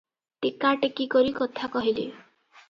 ଟେକା 0.45 0.71
ଟେକି 0.85 1.07
କରି 1.17 1.35
କଥା 1.37 1.71
କହିଲେ। 1.77 2.09